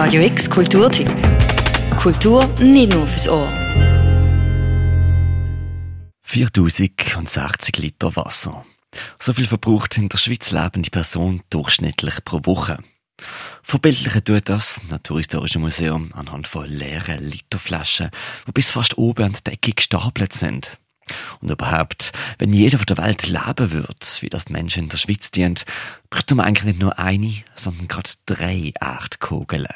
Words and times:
Radio 0.00 0.22
X 0.22 0.48
Kulturtipp. 0.48 1.08
Kultur 1.96 2.46
nicht 2.60 2.92
nur 2.92 3.04
fürs 3.04 3.28
Ohr. 3.28 3.48
4060 6.22 7.78
Liter 7.78 8.14
Wasser. 8.14 8.64
So 9.18 9.32
viel 9.32 9.48
verbraucht 9.48 9.98
in 9.98 10.08
der 10.08 10.18
Schweiz 10.18 10.52
lebende 10.52 10.90
Person 10.90 11.42
durchschnittlich 11.50 12.22
pro 12.24 12.38
Woche. 12.44 12.78
Verbildlichen 13.64 14.22
tut 14.22 14.48
das 14.48 14.80
Naturhistorische 14.88 15.58
Museum 15.58 16.12
anhand 16.14 16.46
von 16.46 16.66
leeren 16.66 17.28
Literflaschen, 17.28 18.10
die 18.46 18.52
bis 18.52 18.70
fast 18.70 18.98
oben 18.98 19.24
an 19.24 19.32
der 19.32 19.52
Decke 19.52 19.72
gestapelt 19.72 20.32
sind. 20.32 20.78
Und 21.40 21.50
überhaupt, 21.50 22.12
wenn 22.38 22.52
jeder 22.52 22.78
auf 22.78 22.86
der 22.86 22.98
Welt 22.98 23.26
leben 23.26 23.72
würde, 23.72 24.06
wie 24.20 24.28
das 24.28 24.46
die 24.46 24.52
Menschen 24.52 24.84
in 24.84 24.88
der 24.88 24.98
Schweiz 24.98 25.30
dient, 25.30 25.64
bräuchte 26.10 26.34
man 26.34 26.46
eigentlich 26.46 26.64
nicht 26.64 26.80
nur 26.80 26.98
eine, 26.98 27.42
sondern 27.54 27.88
gerade 27.88 28.10
drei 28.26 28.72
Erdkugeln. 28.80 29.66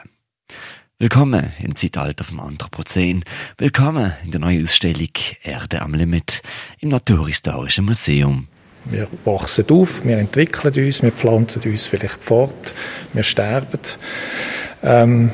Willkommen 0.99 1.53
im 1.61 1.75
Zeitalter 1.75 2.23
vom 2.23 2.39
Anthropozän. 2.39 3.25
Willkommen 3.59 4.13
in 4.25 4.31
der 4.31 4.41
neuen 4.41 4.63
Ausstellung 4.63 5.09
Erde 5.43 5.83
am 5.83 5.95
Limit 5.95 6.43
im 6.79 6.91
Naturhistorischen 6.91 7.87
Museum. 7.87 8.47
Wir 8.85 9.09
wachsen 9.25 9.65
auf, 9.71 10.05
wir 10.05 10.19
entwickeln 10.19 10.87
uns, 10.87 11.03
wir 11.03 11.11
pflanzen 11.11 11.63
uns 11.63 11.87
vielleicht 11.87 12.23
fort, 12.23 12.73
wir 13.13 13.25
sterben. 13.25 13.81
Ähm, 14.85 15.31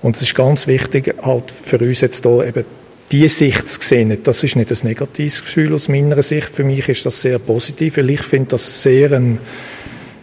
und 0.00 0.16
es 0.16 0.22
ist 0.22 0.34
ganz 0.34 0.66
wichtig, 0.66 1.14
halt 1.22 1.50
für 1.50 1.78
uns 1.78 2.00
jetzt 2.00 2.24
hier 2.24 2.46
eben 2.46 2.64
diese 3.12 3.28
Sicht 3.28 3.68
zu 3.68 3.80
sehen. 3.80 4.22
Das 4.22 4.42
ist 4.42 4.56
nicht 4.56 4.70
ein 4.70 4.88
negatives 4.88 5.42
Gefühl 5.42 5.74
aus 5.74 5.88
meiner 5.88 6.22
Sicht. 6.22 6.48
Für 6.48 6.64
mich 6.64 6.88
ist 6.88 7.04
das 7.04 7.20
sehr 7.20 7.38
positiv, 7.38 7.98
weil 7.98 8.10
ich 8.10 8.22
finde 8.22 8.50
das 8.50 8.82
sehr 8.82 9.12
ein, 9.12 9.38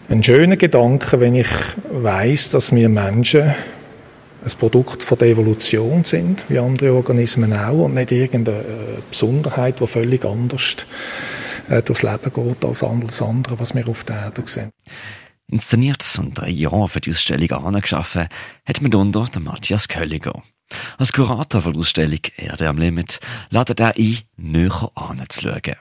ein 0.08 0.22
schöner 0.22 0.56
Gedanke, 0.56 1.20
wenn 1.20 1.36
ich 1.36 1.48
weiß, 1.90 2.50
dass 2.50 2.74
wir 2.74 2.88
Menschen 2.88 3.54
ein 4.42 4.52
Produkt 4.58 5.02
von 5.02 5.18
der 5.18 5.28
Evolution 5.28 6.02
sind, 6.02 6.44
wie 6.48 6.58
andere 6.58 6.94
Organismen 6.94 7.52
auch, 7.52 7.84
und 7.84 7.94
nicht 7.94 8.10
irgendeine 8.10 8.64
Besonderheit, 9.08 9.80
die 9.80 9.86
völlig 9.86 10.24
anders 10.24 10.76
äh, 11.68 11.82
durchs 11.82 12.02
Leben 12.02 12.32
geht 12.34 12.64
als 12.64 12.82
alles 12.82 13.22
andere, 13.22 13.60
was 13.60 13.74
wir 13.74 13.86
auf 13.86 14.02
der 14.04 14.16
Erde 14.16 14.42
sehen. 14.46 14.70
Inszeniert 15.46 16.04
und 16.18 16.38
drei 16.38 16.50
Jahre 16.50 16.88
für 16.88 17.00
die 17.00 17.10
Ausstellung 17.10 17.50
angeschaffen, 17.50 18.28
hat 18.64 18.80
mitunter 18.80 19.26
der 19.32 19.42
Matthias 19.42 19.88
Kölliger. 19.88 20.42
Als 20.98 21.12
Kurator 21.12 21.62
der 21.62 21.76
Ausstellung 21.76 22.20
Erde 22.36 22.68
am 22.68 22.78
Limit 22.78 23.20
ladet 23.50 23.80
er 23.80 23.96
ein, 23.96 24.18
näher 24.36 24.90
anzuschauen. 24.94 25.76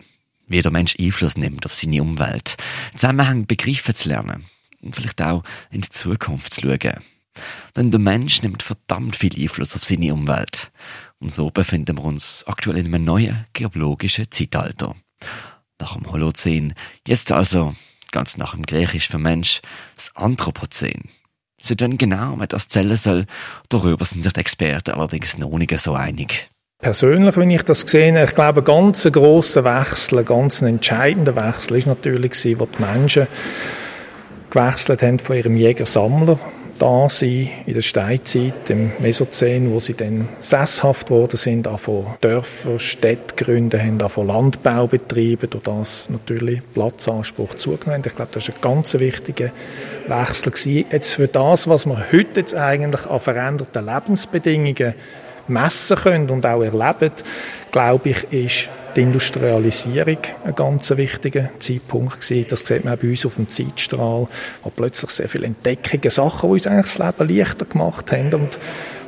Wie 0.48 0.62
der 0.62 0.72
Mensch 0.72 0.96
Einfluss 1.00 1.38
nimmt 1.38 1.66
auf 1.66 1.76
seine 1.76 2.02
Umwelt, 2.02 2.58
Zusammenhänge 2.96 3.46
begreifen 3.46 3.94
zu 3.94 4.10
lernen 4.10 4.46
und 4.82 4.96
vielleicht 4.96 5.22
auch 5.22 5.44
in 5.70 5.82
die 5.82 5.90
Zukunft 5.90 6.54
zu 6.54 6.62
schauen. 6.62 7.04
Denn 7.76 7.92
der 7.92 8.00
Mensch 8.00 8.42
nimmt 8.42 8.64
verdammt 8.64 9.16
viel 9.16 9.40
Einfluss 9.40 9.76
auf 9.76 9.84
seine 9.84 10.14
Umwelt. 10.14 10.72
Und 11.20 11.34
so 11.34 11.50
befinden 11.52 11.98
wir 11.98 12.04
uns 12.04 12.44
aktuell 12.48 12.78
in 12.78 12.88
einem 12.88 13.06
neuen 13.06 13.46
geologischen 13.54 14.32
Zeitalter. 14.32 14.96
Nach 15.80 15.96
dem 15.96 16.12
Holozän, 16.12 16.74
jetzt 17.08 17.32
also, 17.32 17.76
ganz 18.12 18.38
nach 18.38 18.54
dem 18.54 18.66
Griechisch 18.66 19.08
für 19.08 19.20
Mensch, 19.20 19.62
das 19.96 20.16
Anthropozän. 20.16 21.10
Sie 21.62 21.76
tun 21.76 21.98
genau, 21.98 22.36
wie 22.40 22.48
das 22.48 22.68
zählen 22.68 22.96
soll. 22.96 23.26
Darüber 23.70 24.06
sind 24.06 24.24
sich 24.24 24.34
die 24.34 24.40
Experten 24.40 24.92
allerdings 24.92 25.38
noch 25.38 25.58
nicht 25.58 25.78
so 25.80 25.94
einig. 25.94 26.50
Persönlich, 26.82 27.36
wenn 27.36 27.50
ich 27.50 27.64
das 27.64 27.82
sehe, 27.82 28.24
ich 28.24 28.36
glaube, 28.36 28.62
ein 28.62 28.66
ganz 28.66 29.04
grosser 29.12 29.66
Wechsel, 29.66 30.20
ein 30.20 30.26
ganz 30.26 30.62
entscheidender 30.62 31.36
Wechsel 31.36 31.78
ist 31.78 31.88
natürlich, 31.88 32.58
wo 32.58 32.66
die 32.66 32.82
Menschen 32.82 33.28
gewechselt 34.50 35.02
haben 35.02 35.20
von 35.20 35.36
ihrem 35.36 35.58
Jäger-Sammler 35.58 36.40
da 36.80 37.10
sein 37.10 37.50
in 37.66 37.74
der 37.74 37.82
Steinzeit, 37.82 38.70
im 38.70 38.92
Mesozän, 39.00 39.72
wo 39.72 39.80
sie 39.80 39.94
dann 39.94 40.30
sesshaft 40.40 41.10
worden 41.10 41.38
sind, 41.38 41.68
von 41.78 42.08
Dörfer, 42.22 42.80
Städte 42.80 43.36
gründen 43.36 43.82
haben, 43.82 44.10
von 44.10 44.28
Landbau 44.28 44.88
betrieben, 44.88 45.50
durch 45.50 45.64
das 45.64 46.10
natürlich 46.10 46.62
Platzanspruch 46.74 47.56
zugenommen 47.56 48.04
Ich 48.06 48.16
glaube, 48.16 48.32
das 48.34 48.48
ist 48.48 48.56
ein 48.56 48.62
ganz 48.62 48.94
wichtiger 48.96 49.52
Wechsel 50.08 50.52
gewesen. 50.52 50.86
Jetzt 50.92 51.14
für 51.14 51.28
das, 51.28 51.68
was 51.68 51.86
wir 51.86 52.06
heute 52.12 52.40
jetzt 52.40 52.56
eigentlich 52.56 53.06
an 53.06 53.20
veränderten 53.20 53.86
Lebensbedingungen 53.86 54.96
messen 55.48 55.98
können 55.98 56.30
und 56.30 56.46
auch 56.46 56.62
erleben, 56.62 57.12
glaube 57.72 58.10
ich, 58.10 58.32
ist 58.32 58.70
die 58.96 59.02
Industrialisierung 59.02 60.18
ein 60.44 60.56
ganz 60.56 60.90
wichtiger 60.92 61.50
Zeitpunkt 61.60 62.22
gewesen. 62.22 62.48
Das 62.50 62.62
sieht 62.62 62.86
man 62.86 62.94
auch 62.94 62.98
bei 62.98 63.10
uns 63.10 63.26
auf 63.26 63.36
dem 63.36 63.48
Zeitstrahl, 63.48 64.28
wo 64.64 64.70
plötzlich 64.70 65.12
sehr 65.12 65.30
viele 65.30 65.46
Entdeckungen, 65.46 66.10
Sachen, 66.10 66.50
die 66.50 66.54
uns 66.54 66.68
eigentlich 66.68 66.96
das 66.96 67.18
Leben 67.18 67.38
leichter 67.38 67.66
gemacht 67.66 68.12
haben 68.12 68.34
und 68.34 68.58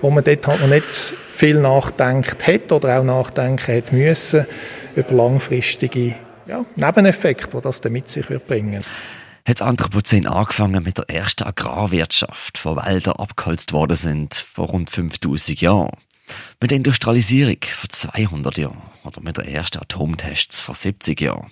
wo 0.02 0.10
man 0.10 0.24
dort 0.24 0.48
halt 0.48 0.62
noch 0.62 0.68
nicht 0.68 1.14
viel 1.34 1.60
nachdenkt 1.60 2.46
hat 2.46 2.72
oder 2.72 3.00
auch 3.00 3.04
nachdenken 3.04 3.76
hat 3.78 3.94
müssen 3.94 4.46
über 4.96 5.14
langfristige 5.14 6.16
ja, 6.48 6.66
Nebeneffekte, 6.76 7.58
die 7.58 7.62
das 7.62 7.82
dann 7.82 7.94
mit 7.94 8.10
sich 8.10 8.30
wird 8.30 8.48
bringen 8.48 8.84
hat 9.48 9.60
das 9.60 9.68
Anthropozän 9.68 10.28
angefangen 10.28 10.84
mit 10.84 10.98
der 10.98 11.10
ersten 11.10 11.44
Agrarwirtschaft, 11.44 12.64
wo 12.64 12.76
Wälder 12.76 13.20
abgeholzt 13.20 13.74
worden 13.74 13.98
sind 13.98 14.36
vor 14.36 14.68
rund 14.68 14.90
5000 14.90 15.60
Jahren. 15.60 15.98
Mit 16.60 16.72
der 16.72 16.78
Industrialisierung 16.78 17.58
vor 17.62 17.90
200 17.90 18.58
Jahren 18.58 18.82
oder 19.04 19.22
mit 19.22 19.38
der 19.38 19.48
ersten 19.48 19.80
Atomtests 19.80 20.60
vor 20.60 20.76
70 20.76 21.20
Jahren. 21.22 21.52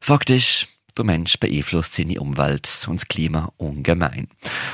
Fakt 0.00 0.30
ist, 0.30 0.68
der 0.96 1.04
Mensch 1.04 1.38
beeinflusst 1.38 1.94
seine 1.94 2.20
Umwelt 2.20 2.86
und 2.88 3.00
das 3.00 3.08
Klima 3.08 3.52
ungemein. 3.56 4.28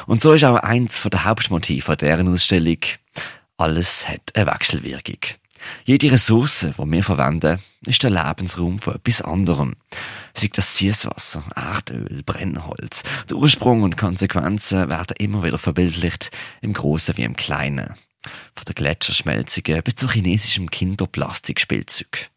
Und 0.07 0.21
so 0.21 0.33
ist 0.33 0.45
auch 0.45 0.57
eins 0.57 1.03
der 1.03 1.25
Hauptmotive 1.25 1.97
deren 1.97 2.29
Ausstellung. 2.29 2.79
Alles 3.57 4.07
hat 4.09 4.33
eine 4.35 4.47
Wechselwirkung. 4.47 5.19
Jede 5.85 6.13
Ressource, 6.13 6.67
die 6.79 6.91
wir 6.91 7.05
verwenden, 7.05 7.59
ist 7.87 8.03
der 8.03 8.11
Lebensraum 8.11 8.79
von 8.79 8.95
etwas 8.95 9.23
anderem. 9.23 9.75
Sei 10.35 10.49
das 10.53 10.77
Süßwasser, 10.79 11.45
Erdöl, 11.55 12.23
Brennholz. 12.25 13.03
Der 13.29 13.37
Ursprung 13.37 13.83
und 13.83 13.97
Konsequenzen 13.97 14.89
werden 14.89 15.17
immer 15.19 15.43
wieder 15.43 15.59
verbildlicht, 15.59 16.31
im 16.61 16.73
Großen 16.73 17.17
wie 17.17 17.25
im 17.25 17.37
Kleinen. 17.37 17.95
Von 18.55 18.65
der 18.67 18.75
Gletscherschmelzungen 18.75 19.83
bis 19.83 19.95
zu 19.97 20.09
chinesischem 20.09 20.71
Kinderplastikspielzeug. 20.71 22.31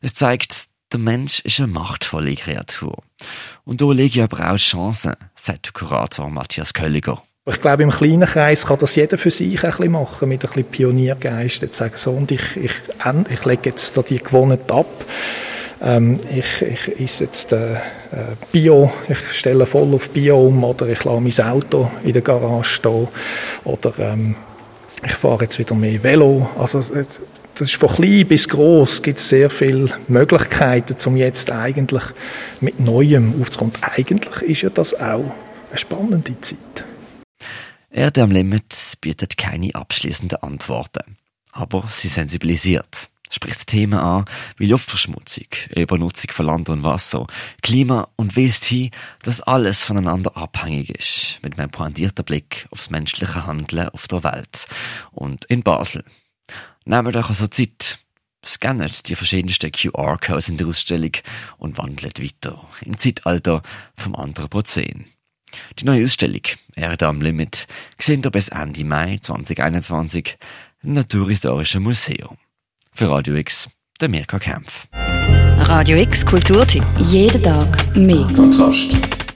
Es 0.00 0.14
zeigt, 0.14 0.66
der 0.92 1.00
Mensch 1.00 1.40
ist 1.40 1.58
eine 1.58 1.68
machtvolle 1.68 2.34
Kreatur. 2.34 3.02
Und 3.64 3.80
da 3.80 3.90
liegt 3.92 4.18
aber 4.18 4.52
auch 4.52 4.56
Chancen, 4.56 5.14
sagt 5.34 5.66
der 5.66 5.72
Kurator 5.72 6.28
Matthias 6.28 6.74
Kölliger. 6.74 7.22
Ich 7.44 7.60
glaube, 7.60 7.82
im 7.82 7.90
kleinen 7.90 8.28
Kreis 8.28 8.66
kann 8.66 8.78
das 8.78 8.94
jeder 8.94 9.18
für 9.18 9.30
sich 9.30 9.64
ein 9.64 9.70
bisschen 9.70 9.92
machen, 9.92 10.28
mit 10.28 10.44
ein 10.44 10.48
bisschen 10.48 10.64
Pioniergeist. 10.64 11.62
Jetzt 11.62 11.76
sagen 11.76 11.94
so, 11.96 12.12
und 12.12 12.30
ich, 12.30 12.56
ich, 12.56 12.72
ich 13.30 13.44
lege 13.44 13.70
jetzt 13.70 13.96
da 13.96 14.02
die 14.02 14.18
gewonnen 14.18 14.60
ab. 14.70 14.86
Ähm, 15.80 16.20
ich, 16.32 16.62
ich 16.62 17.00
esse 17.00 17.24
jetzt 17.24 17.50
äh, 17.50 17.80
Bio, 18.52 18.92
ich 19.08 19.18
stelle 19.32 19.66
voll 19.66 19.92
auf 19.94 20.10
Bio 20.10 20.46
um, 20.46 20.62
oder 20.62 20.86
ich 20.86 21.02
lasse 21.02 21.20
mein 21.20 21.50
Auto 21.50 21.90
in 22.04 22.12
der 22.12 22.22
Garage 22.22 22.74
stehen, 22.74 23.08
oder 23.64 23.92
ähm, 23.98 24.36
ich 25.04 25.12
fahre 25.12 25.44
jetzt 25.44 25.58
wieder 25.58 25.74
mehr 25.74 26.02
Velo. 26.02 26.48
Also, 26.58 26.80
das 26.80 27.20
ist 27.60 27.74
von 27.74 27.88
klein 27.90 28.26
bis 28.26 28.48
groß 28.48 29.02
gibt 29.02 29.18
es 29.18 29.28
sehr 29.28 29.50
viele 29.50 29.94
Möglichkeiten, 30.08 30.96
um 31.06 31.16
jetzt 31.16 31.50
eigentlich 31.50 32.02
mit 32.60 32.80
Neuem 32.80 33.40
aufzukommen. 33.40 33.72
Eigentlich 33.82 34.42
ist 34.42 34.62
ja 34.62 34.70
das 34.70 34.94
auch 34.94 35.34
eine 35.70 35.78
spannende 35.78 36.40
Zeit. 36.40 36.84
Erde 37.90 38.22
am 38.22 38.30
Limit 38.30 38.94
bietet 39.00 39.36
keine 39.36 39.74
abschließenden 39.74 40.38
Antworten, 40.42 41.18
aber 41.52 41.88
sie 41.90 42.08
sensibilisiert 42.08 43.10
spricht 43.32 43.66
Themen 43.66 43.98
an 43.98 44.26
wie 44.58 44.66
Luftverschmutzung, 44.66 45.46
Übernutzung 45.74 46.30
von 46.30 46.46
Land 46.46 46.68
und 46.68 46.84
Wasser, 46.84 47.26
Klima 47.62 48.08
und 48.16 48.36
weist 48.36 48.64
hin, 48.64 48.90
dass 49.22 49.40
alles 49.40 49.82
voneinander 49.82 50.36
abhängig 50.36 50.90
ist, 50.90 51.38
mit 51.42 51.58
einem 51.58 51.70
pointierten 51.70 52.24
Blick 52.24 52.66
aufs 52.70 52.90
menschliche 52.90 53.46
Handeln 53.46 53.88
auf 53.88 54.06
der 54.06 54.22
Welt 54.22 54.66
und 55.10 55.44
in 55.46 55.62
Basel. 55.62 56.04
Nehmt 56.84 57.16
euch 57.16 57.28
also 57.28 57.46
Zeit, 57.46 57.98
scannt 58.44 59.08
die 59.08 59.14
verschiedensten 59.14 59.72
QR-Codes 59.72 60.48
in 60.48 60.56
der 60.58 60.66
Ausstellung 60.66 61.12
und 61.58 61.78
wandelt 61.78 62.22
weiter 62.22 62.68
im 62.82 62.98
Zeitalter 62.98 63.62
vom 63.96 64.14
Anthropozän. 64.14 65.06
Die 65.78 65.84
neue 65.84 66.04
Ausstellung 66.04 66.42
Erde 66.74 67.06
am 67.06 67.20
Limit 67.20 67.66
sehen 67.98 68.22
ihr 68.24 68.30
bis 68.30 68.48
Ende 68.48 68.84
Mai 68.84 69.18
2021 69.20 70.38
im 70.82 70.94
Naturhistorischen 70.94 71.82
Museum. 71.82 72.36
Für 72.94 73.10
Radio 73.10 73.34
X, 73.36 73.68
der 74.02 74.08
Mirka 74.10 74.38
Kempf. 74.38 74.86
Radio 74.92 75.96
X 75.96 76.26
Kulturtipp. 76.26 76.84
Jeden 76.98 77.42
Tag 77.42 77.96
mehr. 77.96 78.26
Kontrast. 78.36 79.21